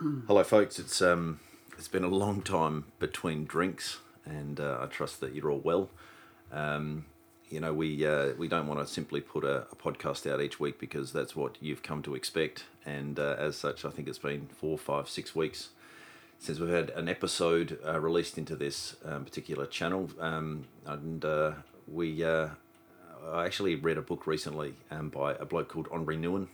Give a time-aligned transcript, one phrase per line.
[0.00, 0.78] Hello, folks.
[0.78, 1.40] It's um,
[1.76, 5.90] it's been a long time between drinks, and uh, I trust that you're all well.
[6.52, 7.06] Um,
[7.48, 10.60] you know, we uh, we don't want to simply put a, a, podcast out each
[10.60, 14.20] week because that's what you've come to expect, and uh, as such, I think it's
[14.20, 15.70] been four, five, six weeks
[16.38, 21.52] since we've had an episode uh, released into this um, particular channel, um, and uh,
[21.88, 22.22] we.
[22.22, 22.50] Uh,
[23.32, 26.46] I actually read a book recently um, by a bloke called Henri Nouwen,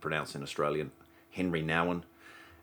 [0.00, 0.90] pronounced in Australian
[1.30, 2.02] Henry Nouwen.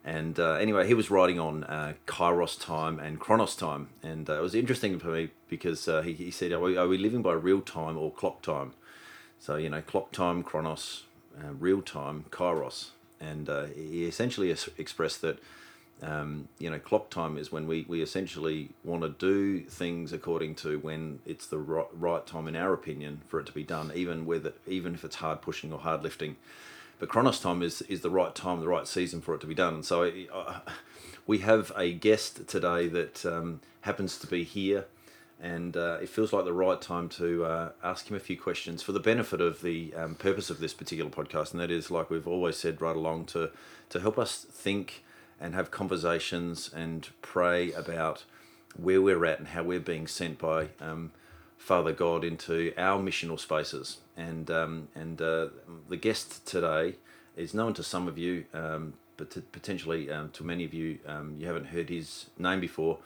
[0.04, 3.90] And uh, anyway, he was writing on uh, Kairos time and Chronos time.
[4.04, 6.88] And uh, it was interesting for me because uh, he, he said, are we, are
[6.88, 8.74] we living by real time or clock time?
[9.40, 11.06] So, you know, clock time, Chronos,
[11.40, 12.90] uh, real time, Kairos.
[13.20, 15.40] And uh, he essentially expressed that,
[16.04, 20.54] um, you know, clock time is when we, we essentially want to do things according
[20.56, 23.92] to when it's the right, right time, in our opinion, for it to be done,
[23.96, 26.36] even, it, even if it's hard pushing or hard lifting.
[27.00, 29.56] But Chronos time is, is the right time, the right season for it to be
[29.56, 29.76] done.
[29.76, 30.12] And so
[31.28, 34.86] we have a guest today that um, happens to be here.
[35.42, 38.82] And uh, it feels like the right time to uh, ask him a few questions
[38.82, 41.52] for the benefit of the um, purpose of this particular podcast.
[41.52, 43.52] And that is, like we've always said right along, to,
[43.90, 45.04] to help us think
[45.40, 48.24] and have conversations and pray about
[48.78, 51.12] where we're at and how we're being sent by um,
[51.58, 53.98] Father God into our missional spaces.
[54.16, 55.48] And um, and uh,
[55.90, 56.96] the guest today
[57.36, 61.00] is known to some of you, um, but to potentially um, to many of you,
[61.06, 63.00] um, you haven't heard his name before.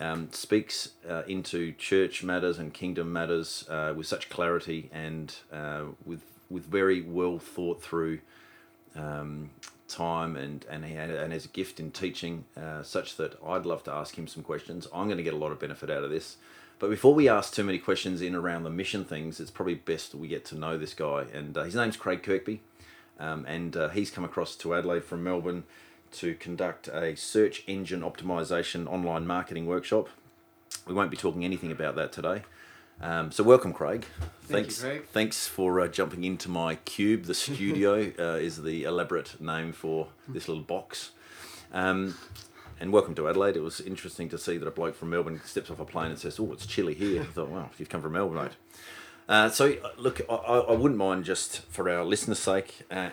[0.00, 5.86] Um, speaks uh, into church matters and kingdom matters uh, with such clarity and uh,
[6.06, 8.20] with with very well thought through
[8.94, 9.50] um,
[9.88, 13.66] time and and he had, and has a gift in teaching uh, such that I'd
[13.66, 14.86] love to ask him some questions.
[14.94, 16.36] I'm going to get a lot of benefit out of this.
[16.78, 20.14] But before we ask too many questions in around the mission things, it's probably best
[20.14, 21.26] we get to know this guy.
[21.32, 22.60] And uh, his name's Craig Kirkby,
[23.18, 25.64] um, and uh, he's come across to Adelaide from Melbourne
[26.12, 30.08] to conduct a search engine optimization online marketing workshop.
[30.86, 32.42] We won't be talking anything about that today.
[33.00, 34.06] Um, so welcome, Craig.
[34.42, 35.06] Thank thanks, you, Craig.
[35.12, 37.24] Thanks for uh, jumping into my cube.
[37.24, 41.10] The studio uh, is the elaborate name for this little box.
[41.72, 42.16] Um,
[42.80, 43.56] and welcome to Adelaide.
[43.56, 46.18] It was interesting to see that a bloke from Melbourne steps off a plane and
[46.18, 48.52] says, "Oh, it's chilly here." I thought, "Wow, you've come from Melbourne, mate."
[49.28, 53.10] Uh, so, look, I, I wouldn't mind just for our listeners' sake uh,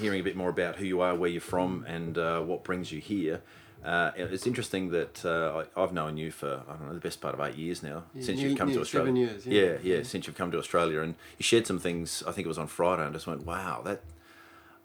[0.00, 2.92] hearing a bit more about who you are, where you're from, and uh, what brings
[2.92, 3.42] you here.
[3.84, 7.20] Uh, it's interesting that uh, I, have known you for I don't know the best
[7.20, 9.08] part of eight years now yeah, since you've come to Australia.
[9.08, 9.62] Seven years, yeah.
[9.82, 9.96] yeah.
[9.96, 12.22] yeah, since you've come to Australia, and you shared some things.
[12.26, 14.00] I think it was on Friday, and I just went, "Wow, that."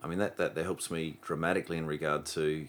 [0.01, 2.67] I mean, that, that, that helps me dramatically in regard to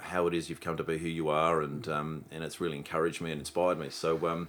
[0.00, 2.76] how it is you've come to be who you are, and um, and it's really
[2.76, 3.90] encouraged me and inspired me.
[3.90, 4.48] So, um,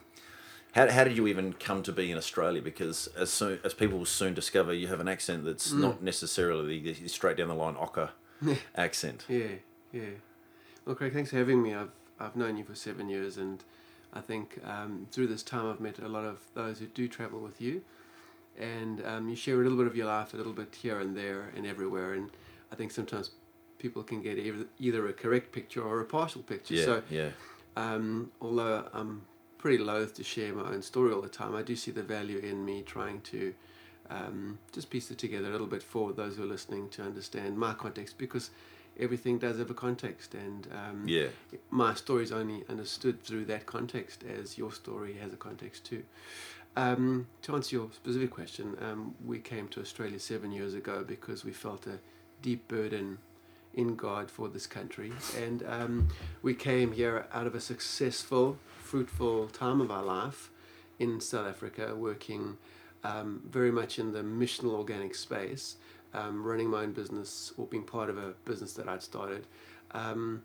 [0.73, 2.61] how, how did you even come to be in Australia?
[2.61, 5.79] Because as soon as people will soon discover, you have an accent that's mm.
[5.79, 8.09] not necessarily the straight down the line Ocker
[8.75, 9.25] accent.
[9.27, 9.55] Yeah,
[9.91, 10.11] yeah.
[10.85, 11.73] Well, Craig, thanks for having me.
[11.73, 13.63] I've I've known you for seven years, and
[14.13, 17.39] I think um, through this time I've met a lot of those who do travel
[17.39, 17.81] with you,
[18.57, 21.15] and um, you share a little bit of your life, a little bit here and
[21.15, 22.29] there and everywhere, and
[22.71, 23.31] I think sometimes
[23.79, 24.37] people can get
[24.79, 26.75] either a correct picture or a partial picture.
[26.75, 27.29] Yeah, so, yeah.
[27.75, 29.23] Um, although I'm
[29.57, 32.37] pretty loath to share my own story all the time, I do see the value
[32.39, 33.53] in me trying to
[34.09, 37.57] um, just piece it together a little bit for those who are listening to understand
[37.57, 38.51] my context because
[38.99, 41.27] everything does have a context and um, yeah.
[41.69, 46.03] my story is only understood through that context as your story has a context too.
[46.75, 51.45] Um, to answer your specific question, um, we came to Australia seven years ago because
[51.45, 51.99] we felt a
[52.41, 53.17] deep burden
[53.73, 55.11] in God for this country.
[55.37, 56.07] And um,
[56.41, 60.49] we came here out of a successful, fruitful time of our life
[60.97, 62.57] in South Africa, working
[63.03, 65.77] um, very much in the missional organic space,
[66.13, 69.45] um, running my own business or being part of a business that I'd started.
[69.91, 70.43] Um,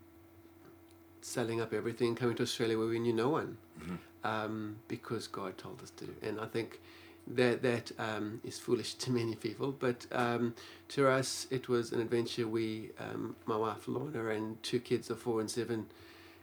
[1.21, 3.95] selling up everything, coming to Australia where we knew no one, mm-hmm.
[4.23, 6.07] Um, because God told us to.
[6.23, 6.81] And I think
[7.27, 10.53] that that um, is foolish to many people, but um,
[10.89, 15.19] to us it was an adventure we, um, my wife Lorna and two kids of
[15.19, 15.87] four and seven,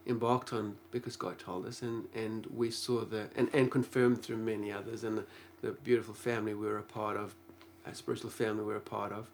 [0.06, 4.38] embarked on because God told us, and, and we saw the and, and confirmed through
[4.38, 5.24] many others, and the,
[5.62, 7.34] the beautiful family we were a part of,
[7.86, 9.28] a spiritual family we were a part of,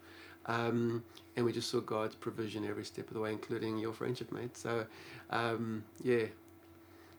[0.45, 1.03] um,
[1.35, 4.55] and we just saw God's provision every step of the way, including your friendship, mate.
[4.55, 4.85] So,
[5.31, 6.25] um, yeah,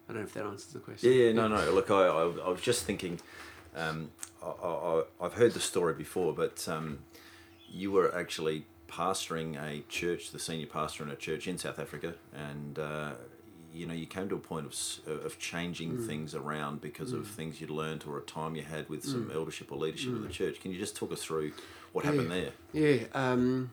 [0.08, 1.12] I don't know if that answers the question.
[1.12, 1.70] Yeah, yeah, no, no.
[1.72, 3.20] Look, I, I, I was just thinking
[3.76, 4.10] um,
[4.42, 7.00] I, have heard the story before, but um,
[7.68, 12.14] you were actually pastoring a church, the senior pastor in a church in South Africa,
[12.34, 13.12] and uh,
[13.72, 16.06] you know you came to a point of of changing mm.
[16.06, 17.20] things around because mm.
[17.20, 19.34] of things you'd learned or a time you had with some mm.
[19.34, 20.32] eldership or leadership of the mm.
[20.32, 20.60] church.
[20.60, 21.52] Can you just talk us through
[21.92, 22.10] what yeah.
[22.10, 22.50] happened there?
[22.72, 23.04] Yeah.
[23.14, 23.70] Um,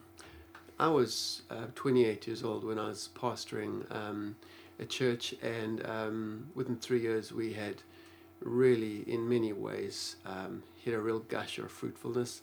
[0.80, 4.36] I was uh, 28 years old when I was pastoring um,
[4.78, 7.82] a church, and um, within three years, we had
[8.40, 12.42] really, in many ways, um, hit a real gush of fruitfulness.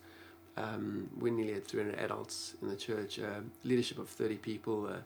[0.57, 4.97] Um, we nearly had 300 adults in the church, uh, leadership of 30 people, uh,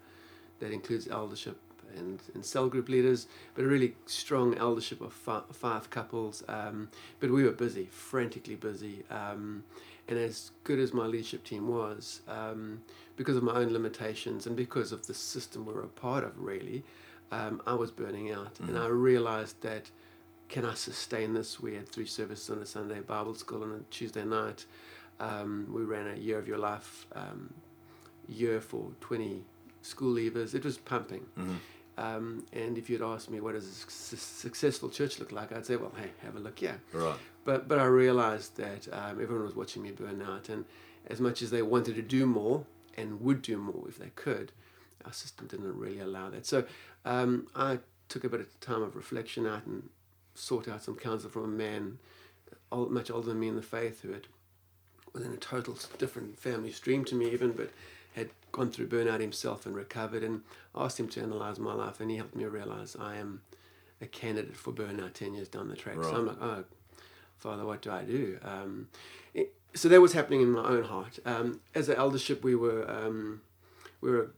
[0.60, 1.58] that includes eldership
[1.98, 6.44] and, and cell group leaders, but a really strong eldership of fi- five couples.
[6.48, 6.90] Um,
[7.20, 9.04] but we were busy, frantically busy.
[9.10, 9.64] Um,
[10.08, 12.82] and as good as my leadership team was, um,
[13.16, 16.40] because of my own limitations and because of the system we were a part of,
[16.40, 16.84] really,
[17.32, 18.56] um, I was burning out.
[18.56, 18.70] Mm-hmm.
[18.70, 19.90] And I realized that
[20.50, 21.60] can I sustain this?
[21.60, 24.66] We had three services on a Sunday, Bible school on a Tuesday night.
[25.20, 27.54] Um, we ran a year of your life um,
[28.28, 29.44] year for 20
[29.82, 30.56] school leavers.
[30.56, 31.26] It was pumping.
[31.38, 31.56] Mm-hmm.
[31.98, 35.66] Um, and if you'd asked me what does a su- successful church look like, I'd
[35.66, 36.76] say, well, hey, have a look, yeah.
[36.94, 37.18] Right.
[37.44, 40.66] But but I realized that um, everyone was watching me burn out, and
[41.08, 42.66] as much as they wanted to do more
[42.98, 44.52] and would do more if they could,
[45.06, 46.46] our system didn't really allow that.
[46.46, 46.64] So
[47.06, 49.90] um, I took a bit of time of reflection out and
[50.40, 52.00] sought out some counsel from a man
[52.72, 54.28] old, much older than me in the faith who had
[55.14, 57.72] was in a total different family stream to me even, but
[58.14, 60.42] had gone through burnout himself and recovered and
[60.76, 63.42] asked him to analyze my life and he helped me realize I am
[64.02, 65.98] a candidate for burnout 10 years down the track.
[65.98, 66.06] Right.
[66.06, 66.64] So I'm like, oh,
[67.38, 68.38] Father, what do I do?
[68.44, 68.88] Um,
[69.34, 71.20] it, so that was happening in my own heart.
[71.26, 73.42] Um, as an eldership, we were um,
[74.02, 74.32] we were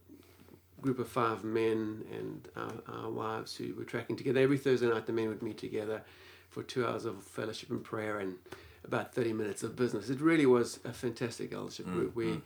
[0.81, 4.39] group of five men and our, our, wives who were tracking together.
[4.39, 6.01] Every Thursday night, the men would meet together
[6.49, 8.35] for two hours of fellowship and prayer and
[8.83, 10.09] about 30 minutes of business.
[10.09, 12.15] It really was a fantastic eldership mm, group.
[12.15, 12.41] We mm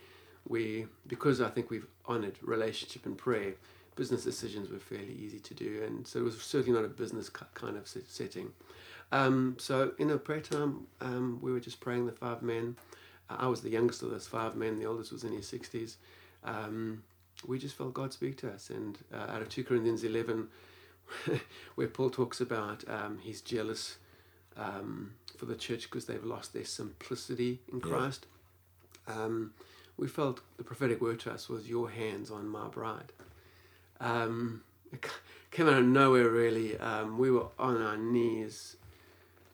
[0.47, 3.53] we because I think we've honoured relationship and prayer,
[3.95, 7.29] business decisions were fairly easy to do, and so it was certainly not a business
[7.29, 8.51] kind of setting.
[9.11, 12.75] Um, so in a prayer time, um, we were just praying the five men.
[13.29, 14.79] Uh, I was the youngest of those five men.
[14.79, 15.97] The oldest was in his sixties.
[16.43, 17.03] Um,
[17.45, 20.47] we just felt God speak to us, and uh, out of two Corinthians eleven,
[21.75, 23.97] where Paul talks about um, he's jealous
[24.57, 28.25] um, for the church because they've lost their simplicity in Christ.
[29.07, 29.23] Yeah.
[29.23, 29.53] Um,
[29.97, 33.13] we felt the prophetic word to us was your hands on my bride.
[33.99, 35.05] Um, it
[35.51, 36.77] came out of nowhere really.
[36.77, 38.77] Um, we were on our knees.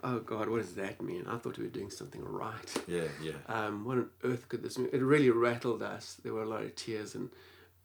[0.04, 1.26] Oh God, what does that mean?
[1.28, 2.84] I thought we were doing something right.
[2.88, 3.34] Yeah, yeah.
[3.48, 4.90] Um, what on earth could this mean?
[4.92, 6.18] It really rattled us.
[6.24, 7.30] There were a lot of tears and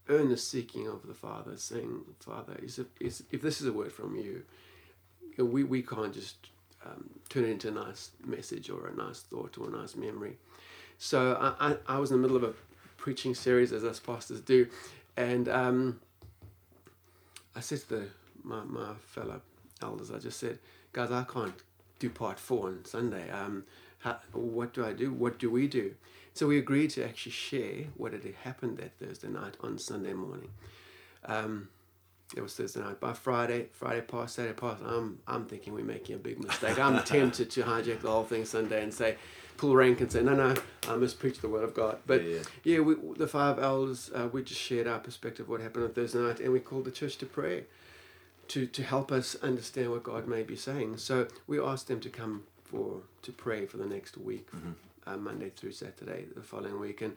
[0.09, 3.93] earnest seeking of the Father, saying, Father, is if, is, if this is a word
[3.93, 4.43] from you,
[5.39, 6.37] we, we can't just
[6.85, 10.37] um, turn it into a nice message or a nice thought or a nice memory.
[10.99, 12.55] So I, I, I was in the middle of a
[12.97, 14.67] preaching series, as us pastors do,
[15.17, 16.01] and um,
[17.55, 18.09] I said to the,
[18.43, 19.41] my, my fellow
[19.83, 20.59] elders, I just said,
[20.93, 21.55] guys, I can't
[21.99, 23.31] do part four on Sunday.
[23.31, 23.65] Um,
[24.01, 25.13] how, what do I do?
[25.13, 25.95] What do we do?
[26.35, 30.51] So we agreed to actually share what had happened that Thursday night on Sunday morning.
[31.25, 31.69] Um,
[32.37, 33.01] it was Thursday night.
[33.01, 36.79] By Friday, Friday past, Saturday past, I'm I'm thinking we're making a big mistake.
[36.79, 39.17] I'm tempted to hijack the whole thing Sunday and say,
[39.57, 40.55] pull rank and say, no, no,
[40.89, 41.99] I must preach the word of God.
[42.07, 42.43] But yeah, yeah.
[42.65, 45.93] yeah we, the five elders, uh, we just shared our perspective of what happened on
[45.93, 47.63] Thursday night, and we called the church to prayer
[48.49, 50.99] to, to help us understand what God may be saying.
[50.99, 54.73] So we asked them to come for to pray for the next week, mm-hmm.
[55.07, 57.17] uh, Monday through Saturday, the following week, and.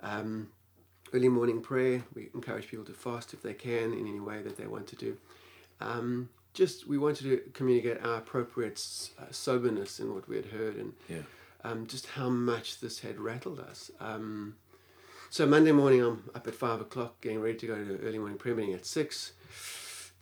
[0.00, 0.48] Um,
[1.12, 2.02] early morning prayer.
[2.16, 4.96] We encourage people to fast if they can in any way that they want to
[4.96, 5.16] do.
[5.80, 8.82] Um, just we wanted to communicate our appropriate
[9.16, 11.18] uh, soberness in what we had heard and yeah
[11.64, 13.90] um, just how much this had rattled us.
[13.98, 14.56] Um,
[15.30, 18.38] so Monday morning, I'm up at five o'clock, getting ready to go to early morning
[18.38, 19.32] prayer meeting at six,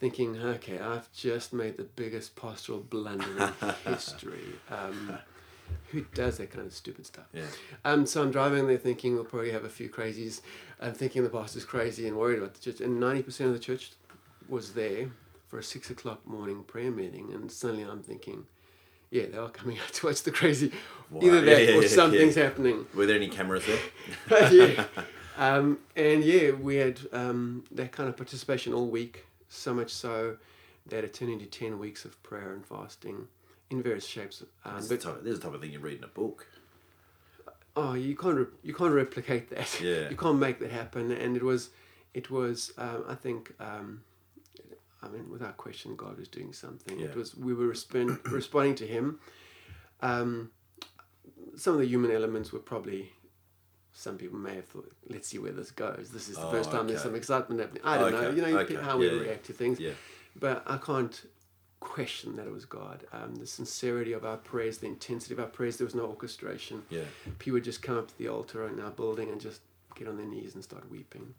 [0.03, 4.43] thinking, okay, I've just made the biggest pastoral blunder in history.
[4.69, 5.17] Um,
[5.93, 7.27] who does that kind of stupid stuff?
[7.33, 7.45] Yeah.
[7.85, 10.41] Um, so I'm driving there thinking we'll probably have a few crazies.
[10.81, 12.81] I'm thinking the pastor's crazy and worried about the church.
[12.81, 13.93] And 90% of the church
[14.49, 15.07] was there
[15.47, 17.31] for a six o'clock morning prayer meeting.
[17.33, 18.47] And suddenly I'm thinking,
[19.13, 20.73] yeah, they are coming out to watch the crazy.
[21.11, 21.21] Wow.
[21.23, 22.43] Either that yeah, yeah, or something's yeah.
[22.43, 22.87] happening.
[22.93, 24.53] Were there any cameras there?
[24.53, 24.85] yeah.
[25.39, 30.37] Um, and yeah, we had um, that kind of participation all week, so much so
[30.87, 33.29] that it turned into 10 weeks of prayer and fasting
[33.71, 34.43] in various shapes.
[34.65, 36.05] Um, this, but, is the type, this is the type of thing you read in
[36.05, 36.47] a book.
[37.75, 39.81] Oh, you can't re- you can't replicate that.
[39.83, 40.11] Yeah.
[40.11, 41.11] You can't make that happen.
[41.11, 41.71] And it was,
[42.13, 44.03] it was um, I think, um,
[45.03, 46.99] I mean, without question, God was doing something.
[46.99, 47.07] Yeah.
[47.07, 49.21] It was we were respond, responding to Him.
[50.01, 50.51] Um,
[51.57, 53.13] some of the human elements were probably.
[53.95, 56.11] Some people may have thought, "Let's see where this goes.
[56.13, 56.93] This is the oh, first time okay.
[56.93, 58.23] there's some excitement happening." I don't okay.
[58.23, 58.31] know.
[58.31, 58.77] You know okay.
[58.77, 59.79] how we yeah, react to things.
[59.79, 59.93] Yeah.
[60.35, 61.23] But I can't
[61.81, 63.05] question that it was God.
[63.13, 65.77] Um, the sincerity of our prayers, the intensity of our prayers.
[65.77, 66.83] There was no orchestration.
[66.89, 67.03] Yeah.
[67.39, 69.61] People would just come up to the altar in our building and just
[69.95, 71.35] get on their knees and start weeping.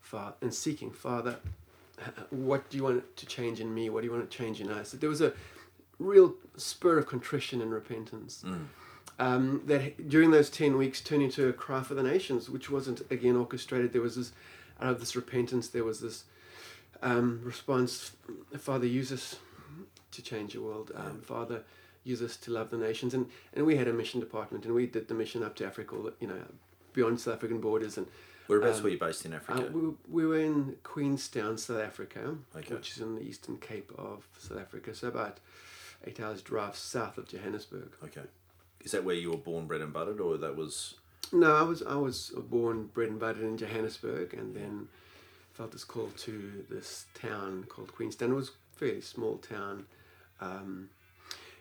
[0.00, 1.36] Father, and seeking, Father,
[2.30, 3.90] what do you want to change in me?
[3.90, 4.92] What do you want to change in us?
[4.92, 5.32] There was a
[5.98, 8.42] real spur of contrition and repentance.
[8.44, 8.66] Mm.
[9.20, 13.02] Um, that during those 10 weeks turned into a cry for the nations, which wasn't
[13.10, 13.92] again orchestrated.
[13.92, 14.32] There was this,
[14.80, 16.24] out of this repentance, there was this
[17.02, 18.12] um, response
[18.58, 19.36] Father, use us
[20.12, 20.90] to change the world.
[20.96, 21.62] Um, Father,
[22.02, 23.12] use us to love the nations.
[23.12, 25.96] And, and we had a mission department and we did the mission up to Africa,
[26.18, 26.40] you know,
[26.94, 27.98] beyond South African borders.
[27.98, 28.06] And
[28.46, 29.66] Whereabouts Um, were you based in Africa?
[29.66, 32.74] uh, we, we were in Queenstown, South Africa, Okay.
[32.74, 34.94] which is in the eastern cape of South Africa.
[34.94, 35.40] So about
[36.06, 37.92] eight hours drive south of Johannesburg.
[38.02, 38.22] okay.
[38.84, 40.94] Is that where you were born, bred and buttered, or that was?
[41.32, 44.88] No, I was I was born, bred and buttered in Johannesburg, and then
[45.52, 48.32] felt this call to this town called Queenstown.
[48.32, 49.86] It was a fairly small town,
[50.40, 50.88] um,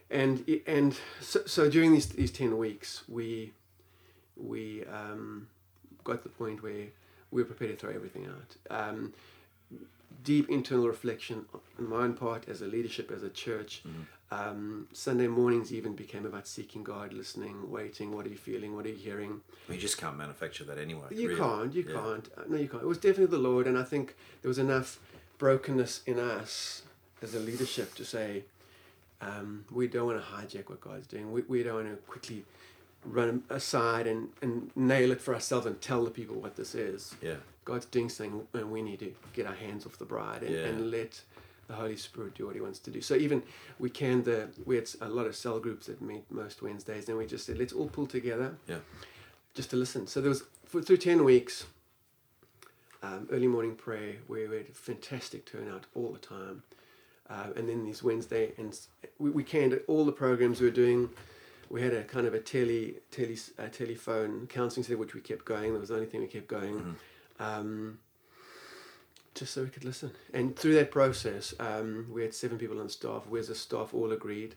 [0.09, 3.51] and and so, so during these these ten weeks, we
[4.37, 5.47] we um,
[6.03, 6.87] got to the point where
[7.31, 8.55] we were prepared to throw everything out.
[8.75, 9.13] Um,
[10.23, 11.45] deep internal reflection
[11.77, 13.81] on my own part as a leadership, as a church.
[14.31, 18.11] Um, Sunday mornings even became about seeking God, listening, waiting.
[18.15, 18.75] What are you feeling?
[18.75, 19.41] What are you hearing?
[19.67, 21.07] You just can't manufacture that anyway.
[21.09, 21.39] You really.
[21.39, 21.73] can't.
[21.73, 21.93] You Yeah.
[22.01, 22.29] can't.
[22.37, 22.83] Uh, No, you can't.
[22.83, 24.99] It was definitely the Lord, and I think there was enough
[25.39, 26.83] brokenness in us
[27.23, 28.43] as a leadership to say,
[29.21, 31.31] um, we don't want to hijack what God's doing.
[31.31, 32.45] We, we don't want to quickly
[33.03, 37.15] run aside and, and nail it for ourselves and tell the people what this is.
[37.21, 37.37] Yeah.
[37.65, 40.65] God's doing something, and we need to get our hands off the bride and, Yeah.
[40.65, 41.21] and let
[41.69, 42.99] the Holy Spirit do what He wants to do.
[42.99, 43.43] So even
[43.77, 47.17] we can the we had a lot of cell groups that meet most Wednesdays, and
[47.17, 48.79] we just said let's all pull together, Yeah.
[49.53, 50.07] just to listen.
[50.07, 51.65] So there was for, through ten weeks,
[53.03, 56.63] um, early morning prayer where we had a fantastic turnout all the time,
[57.29, 58.77] uh, and then these Wednesday and
[59.19, 61.09] we, we canned all the programs we were doing.
[61.69, 65.45] We had a kind of a tele, tele a telephone counselling center which we kept
[65.45, 65.71] going.
[65.73, 66.95] That was the only thing we kept going
[67.39, 67.99] um,
[69.35, 70.11] just so we could listen.
[70.33, 73.27] And through that process, um, we had seven people on staff.
[73.27, 74.55] We as a staff all agreed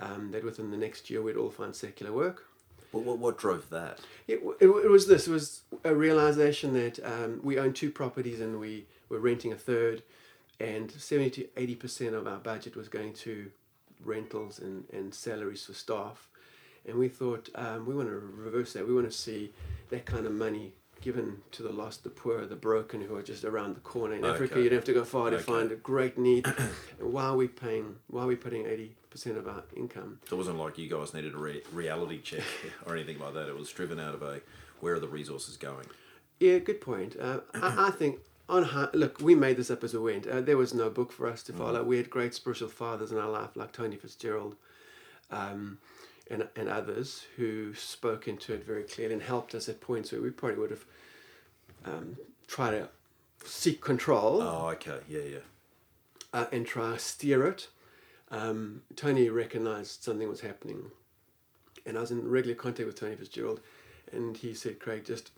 [0.00, 2.46] um, that within the next year we'd all find secular work.
[2.92, 3.98] What, what, what drove that?
[4.28, 5.26] It, it, it was this.
[5.26, 9.56] It was a realization that um, we own two properties and we were renting a
[9.56, 10.02] third,
[10.60, 13.50] and seventy to eighty percent of our budget was going to
[14.04, 16.28] rentals and, and salaries for staff.
[16.86, 18.86] And we thought um, we want to reverse that.
[18.86, 19.52] We want to see
[19.88, 23.44] that kind of money given to the lost, the poor, the broken, who are just
[23.44, 24.14] around the corner.
[24.14, 25.44] In Africa, you don't have to go far to Okay.
[25.44, 26.46] find a great need.
[26.98, 27.96] and why are we paying?
[28.08, 31.34] Why are we putting eighty percent of our income it wasn't like you guys needed
[31.34, 32.42] a re- reality check
[32.86, 33.48] or anything like that.
[33.48, 34.40] It was driven out of a
[34.80, 35.86] where are the resources going?
[36.40, 37.14] Yeah, good point.
[37.20, 38.18] Uh, I, I think
[38.48, 40.26] on hi- look, we made this up as we went.
[40.26, 41.84] Uh, there was no book for us to follow.
[41.84, 44.56] We had great spiritual fathers in our life, like Tony Fitzgerald,
[45.30, 45.78] um,
[46.30, 50.20] and and others who spoke into it very clearly and helped us at points where
[50.22, 50.84] we probably would have
[51.84, 52.16] um,
[52.48, 52.88] tried to
[53.44, 54.98] seek control Oh, okay.
[55.08, 55.38] Yeah, yeah.
[56.32, 57.68] uh, and try to steer it.
[58.30, 60.90] Um, Tony recognized something was happening,
[61.86, 63.60] and I was in regular contact with Tony Fitzgerald,
[64.12, 65.30] and he said, "Craig, just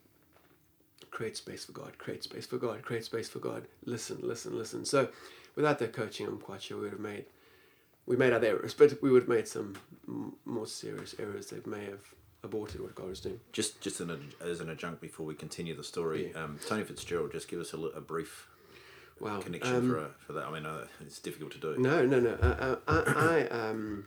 [1.10, 3.66] create space for God, create space for God, create space for God.
[3.84, 5.08] Listen, listen, listen." So,
[5.56, 7.26] without that coaching, I'm quite sure we would have made
[8.06, 9.74] we made other errors, but we would have made some
[10.08, 13.40] m- more serious errors that may have aborted what God was doing.
[13.52, 16.44] Just just an, as an adjunct before we continue the story, Yeah.
[16.44, 18.48] um, Tony Fitzgerald, just give us a, a brief
[19.18, 20.46] Wow, connection um, for, a, for that.
[20.46, 21.76] I mean, uh, it's difficult to do.
[21.78, 22.34] No, no, no.
[22.34, 24.06] Uh, uh, I, I um,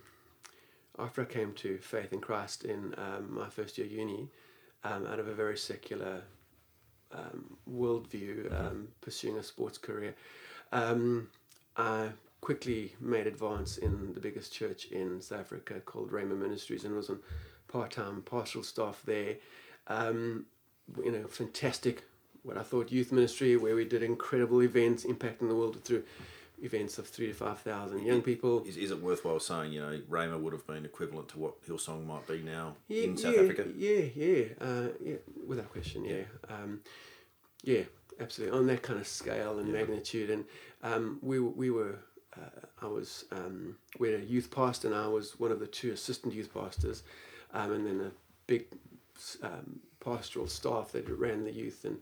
[1.00, 4.30] after I came to faith in Christ in um, my first year uni,
[4.84, 6.22] um, out of a very secular
[7.12, 10.14] um, worldview, um, pursuing a sports career,
[10.72, 11.28] um,
[11.76, 12.10] I
[12.42, 17.10] quickly made advance in the biggest church in South Africa called Rhema Ministries and was
[17.10, 17.20] on
[17.68, 19.36] part-time pastoral staff there.
[19.88, 20.46] Um,
[21.04, 22.04] you know, fantastic,
[22.44, 26.04] what I thought youth ministry, where we did incredible events impacting the world through
[26.62, 28.64] events of three to five thousand young people.
[28.66, 32.06] Is, is it worthwhile saying, you know, Rhema would have been equivalent to what Hillsong
[32.06, 33.66] might be now Yeah, in South yeah, Africa?
[33.76, 35.16] Yeah, yeah, uh, yeah,
[35.48, 36.82] without question, yeah, um,
[37.64, 37.84] yeah,
[38.20, 39.74] absolutely on that kind of scale and Yeah.
[39.80, 40.30] magnitude.
[40.30, 40.46] And
[40.84, 41.96] um, we we were,
[42.38, 45.68] uh, I was, um, we had a youth pastor, and I was one of the
[45.68, 47.04] two assistant youth pastors,
[47.54, 48.12] um, and then a
[48.48, 48.66] big
[49.44, 51.98] um, pastoral staff that ran the youth, and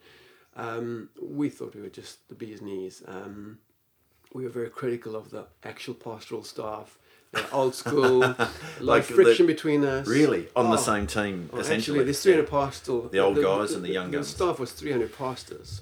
[0.55, 3.03] um, we thought we were just the bee's knees.
[3.07, 3.59] Um,
[4.33, 6.97] we were very critical of the actual pastoral staff.
[7.51, 8.19] Old school,
[8.79, 10.07] Like of the- friction between us.
[10.07, 10.47] Really?
[10.55, 10.71] On Oh.
[10.71, 11.99] the same team, Well, essentially?
[11.99, 13.09] Actually, there's 300 pastoral.
[13.09, 14.27] The old guys and the young The guns.
[14.29, 15.81] staff was 300 pastors.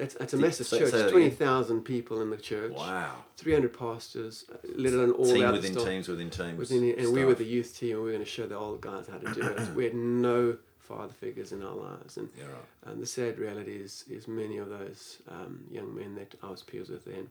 [0.00, 0.90] That's, that's a Say- massive say- church.
[0.92, 1.12] that again.
[1.12, 2.72] 20,000 people in the church.
[2.72, 3.24] Wow.
[3.36, 5.84] 300 pastors, uh, let alone all Team the other within staff.
[5.86, 6.58] teams within teams.
[6.58, 8.56] Within the- and we were the youth team, and we were going to show the
[8.56, 9.68] old guys how to do it.
[9.74, 12.16] we had no father figures in our lives.
[12.16, 12.54] And, Yeah, right.
[12.92, 16.62] and the sad reality is, is many of those um, young men that I was
[16.62, 17.30] peers with then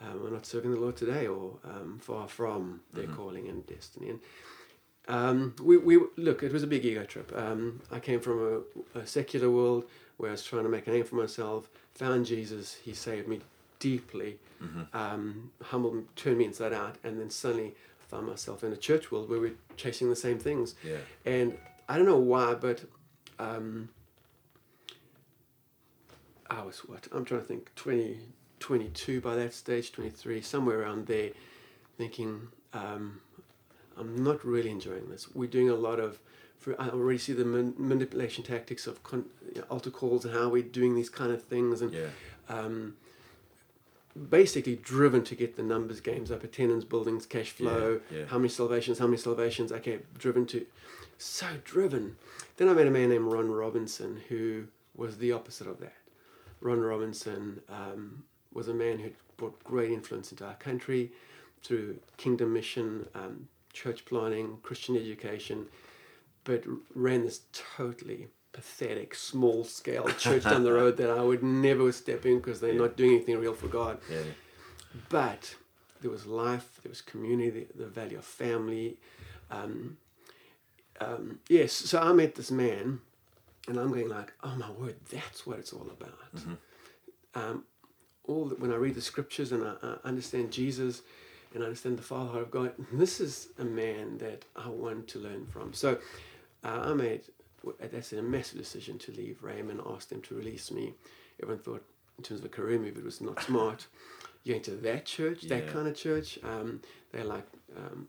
[0.00, 4.10] um, are not serving the Lord today or um, far from their calling and destiny.
[4.10, 4.20] And
[5.08, 7.32] um, we, we look, it was a big ego trip.
[7.36, 9.84] Um, I came from a, a secular world
[10.16, 13.40] where I was trying to make a name for myself, found Jesus, he saved me
[13.78, 14.38] deeply,
[14.92, 17.74] um, humbled me, turned me inside out, and then suddenly
[18.08, 20.76] found myself in a church world where we're chasing the same things.
[20.84, 20.98] Yeah.
[21.24, 22.84] And I don't know why, but
[23.38, 23.88] um,
[26.48, 27.08] I was what?
[27.10, 28.18] I'm trying to think, 20,
[28.60, 31.30] 22 by that stage, 23, somewhere around there,
[31.98, 33.20] thinking, um,
[34.02, 35.28] I'm not really enjoying this.
[35.34, 36.18] We're doing a lot of,
[36.58, 40.34] for, I already see the man, manipulation tactics of con, you know, altar calls and
[40.34, 41.80] how we're doing these kind of things.
[41.82, 42.08] And Yeah.
[42.48, 42.94] um,
[44.28, 48.24] basically driven to get the numbers games up attendance buildings cash flow Yeah, yeah.
[48.26, 50.66] how many salvations how many salvations okay driven to
[51.16, 52.16] so driven
[52.58, 55.94] then i met a man named ron robinson who was the opposite of that
[56.60, 61.10] ron robinson um, was a man who brought great influence into our country
[61.62, 65.66] through kingdom mission um, church planning christian education
[66.44, 66.64] but
[66.94, 72.24] ran this totally pathetic small scale church down the road that I would never step
[72.26, 73.98] in because they're not doing anything real for God.
[74.10, 74.18] Yeah.
[75.08, 75.56] But
[76.00, 78.98] there was life, there was community, the, the value of family.
[79.50, 79.96] Um,
[81.00, 83.00] um, yes, so I met this man,
[83.66, 86.18] and I'm going like, oh my word, that's what it's all about.
[87.34, 87.64] Um,
[88.24, 91.02] all the, when I read the scriptures and I, I understand Jesus
[91.54, 95.08] and I understand the Father heart of God, this is a man that I want
[95.08, 95.72] to learn from.
[95.74, 95.98] So
[96.64, 97.22] uh, I made
[97.80, 100.94] that's a massive decision to leave Rhema, asked them to release me.
[101.40, 101.84] Everyone thought,
[102.18, 103.86] in terms of a career move, it was not smart.
[104.44, 105.70] You're into that church, that Yeah.
[105.72, 106.38] kind of church.
[106.42, 106.80] Um,
[107.12, 108.08] they're like, um,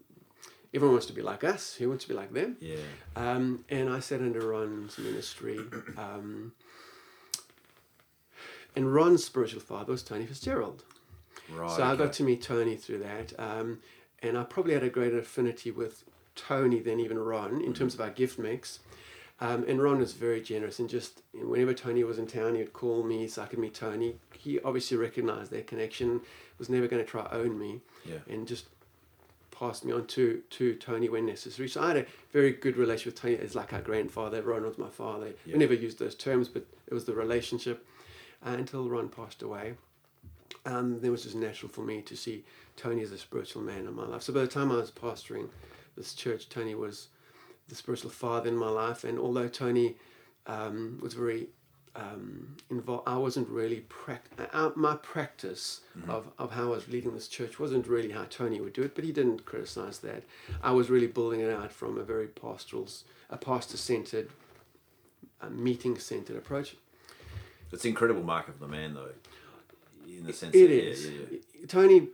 [0.73, 1.75] everyone wants to be like us.
[1.75, 2.57] Who wants to be like them?
[2.59, 2.77] Yeah.
[3.15, 5.59] Um, and I sat under Ron's ministry.
[5.97, 6.53] Um,
[8.75, 10.83] and Ron's spiritual father was Tony Fitzgerald.
[11.55, 11.71] Right.
[11.71, 13.33] So I got to meet Tony through that.
[13.39, 13.79] Um,
[14.21, 16.03] and I probably had a greater affinity with
[16.35, 18.79] Tony than even Ron in terms of our gift mix.
[19.41, 22.71] Um, and Ron was very generous and just whenever Tony was in town, he would
[22.73, 24.15] call me so I could meet Tony.
[24.33, 26.21] He obviously recognized that connection,
[26.57, 28.19] was never going to try own me, Yeah.
[28.29, 28.65] and just
[29.51, 31.67] passed me on to, to Tony when necessary.
[31.67, 34.41] So I had a very good relationship with Tony as like our grandfather.
[34.41, 35.33] Ron was my father.
[35.45, 35.53] Yeah.
[35.53, 37.85] We never used those terms, but it was the relationship
[38.45, 39.73] uh, until Ron passed away.
[40.65, 42.45] Um, then it was just natural for me to see
[42.77, 44.23] Tony as a spiritual man in my life.
[44.23, 45.49] So by the time I was pastoring
[45.97, 47.09] this church, Tony was
[47.67, 49.03] the spiritual father in my life.
[49.03, 49.95] And although Tony
[50.47, 51.47] um, was very
[51.95, 57.13] um, involved, I wasn't really pract- uh, my practice of, of how I was leading
[57.13, 60.23] this church wasn't really how Tony would do it, but he didn't criticize that.
[60.63, 62.87] I was really building it out from a very pastoral,
[63.29, 64.29] a pastor centered,
[65.41, 66.75] a meeting centered approach.
[67.71, 69.09] It's incredible mark of the man, though,
[70.17, 71.05] in the sense It that, is.
[71.05, 72.07] Yeah, yeah, Tony.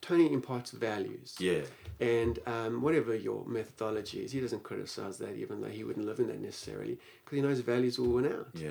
[0.00, 1.34] Tony imparts values.
[1.38, 1.60] yeah.
[2.00, 6.20] And um, whatever your methodology is, he doesn't criticize that, even though he wouldn't live
[6.20, 8.48] in that necessarily, because he knows values will win out.
[8.54, 8.70] Yeah,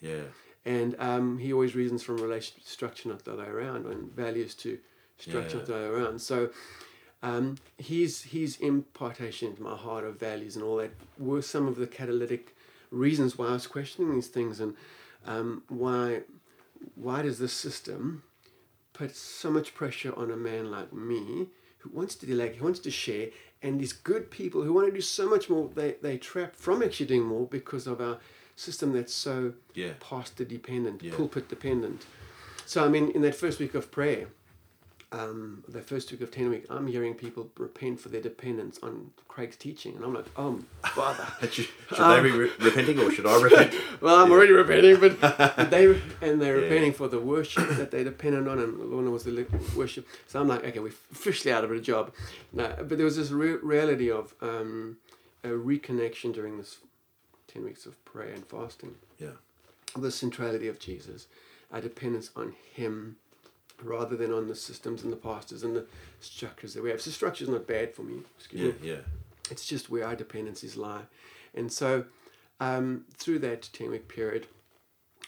[0.00, 0.24] yeah,
[0.66, 4.54] And um, he always reasons from relation structure, not the other way around, and values
[4.56, 4.78] to
[5.18, 5.56] structure, Yeah.
[5.56, 6.20] not the other way around.
[6.20, 6.50] So
[7.22, 11.76] um, his his impartation into my heart of values and all that were some of
[11.76, 12.54] the catalytic
[12.90, 14.74] reasons why I was questioning these things and
[15.26, 16.20] um, why
[16.94, 18.22] why does this system
[18.92, 22.80] put so much pressure on a man like me who wants to delegate, who wants
[22.80, 23.28] to share,
[23.62, 26.82] and these good people who want to do so much more, they they trap from
[26.82, 28.18] actually doing more because of our
[28.56, 29.92] system that's so Yeah.
[30.00, 31.14] pastor dependent, Yeah.
[31.14, 32.06] pulpit dependent.
[32.64, 34.28] So I mean, in that first week of prayer,
[35.12, 39.12] um, the first week of ten week, I'm hearing people repent for their dependence on
[39.28, 41.26] Craig's teaching, and I'm like, oh, Father.
[41.42, 43.74] Should, should they be re- repenting or should I repent?
[44.00, 45.20] Well, I'm already repenting, but
[45.70, 46.62] they and they're Yeah.
[46.64, 50.06] repenting for the worship that they depended on, and Lorna was the worship.
[50.26, 52.12] So I'm like, okay, we're officially out of a job.
[52.52, 54.96] No, but there was this re- reality of um,
[55.44, 56.78] a reconnection during this
[57.46, 59.36] ten weeks of prayer and fasting, Yeah,
[59.96, 61.28] the centrality of Jesus,
[61.72, 63.16] our dependence on Him,
[63.82, 65.86] rather than on the systems and the pastors and the
[66.20, 67.00] structures that we have.
[67.00, 68.20] So structure's not bad for me.
[68.38, 69.00] Excuse yeah, me yeah,
[69.50, 71.02] it's just where our dependencies lie.
[71.54, 72.04] And so,
[72.60, 74.46] um, through that 10 week period,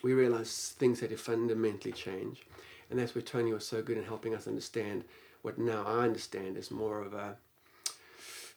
[0.03, 2.47] we realized things had to fundamentally change.
[2.91, 5.05] And that's where Tony was so good in helping us understand
[5.43, 7.37] what now I understand is more of a,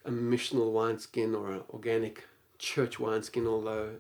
[0.05, 2.23] a missional wineskin or an organic
[2.57, 3.95] church wineskin, although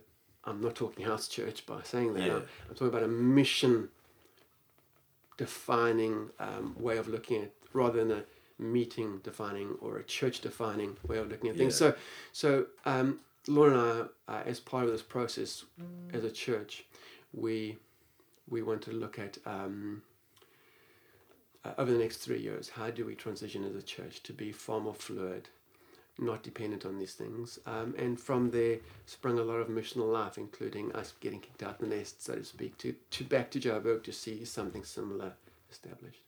[0.45, 2.23] I'm not talking house church by saying that.
[2.23, 2.35] Yeah.
[2.35, 3.89] I'm, I'm talking about a mission
[5.41, 8.23] defining um, way of looking at rather than a
[8.61, 11.81] meeting defining or a church defining way of looking at things.
[11.81, 11.93] Yeah.
[11.93, 11.95] So,
[12.31, 15.65] so um, Lorna and I, uh, as part of this process,
[16.13, 16.85] as a church,
[17.33, 17.79] we
[18.47, 20.03] we want to look at um,
[21.65, 22.69] uh, over the next three years.
[22.69, 25.49] How do we transition as a church to be far more fluid,
[26.21, 27.59] not dependent on these things?
[27.65, 31.81] Um, and from there sprung a lot of missional life, including us getting kicked out
[31.81, 35.33] of the nest, so to speak, to, to back to Joburg to see something similar
[35.71, 36.21] established.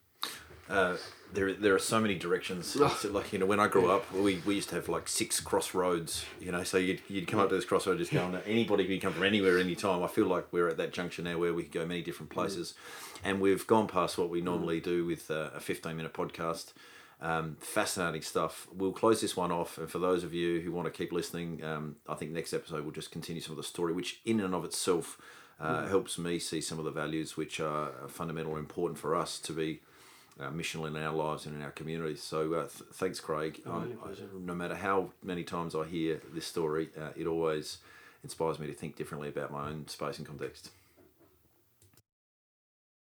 [0.69, 0.95] Uh,
[1.33, 2.77] there, there are so many directions.
[2.79, 2.85] Oh.
[2.85, 5.41] It's like you know, when I grew up, we, we used to have like six
[5.41, 6.25] crossroads.
[6.39, 8.35] You know, so you'd, you'd come up to this crossroad, just going.
[8.45, 10.01] Anybody could come from anywhere, anytime.
[10.01, 12.75] I feel like we're at that junction now where we can go many different places,
[13.25, 16.71] and we've gone past what we normally do with uh, a fifteen minute podcast.
[17.23, 18.67] Um, fascinating stuff.
[18.75, 21.63] We'll close this one off, and for those of you who want to keep listening,
[21.63, 24.53] um, I think next episode we'll just continue some of the story, which in and
[24.53, 25.17] of itself
[25.59, 29.39] uh, helps me see some of the values which are fundamental and important for us
[29.39, 29.79] to be
[30.37, 32.21] uh, missional in our lives and in our communities.
[32.21, 33.61] So uh, th- thanks, Craig.
[33.65, 33.97] Oh, Um.
[34.03, 34.09] I-
[34.45, 37.77] no matter how many times I hear this story, uh, it always
[38.23, 40.71] inspires me to think differently about my own space and context.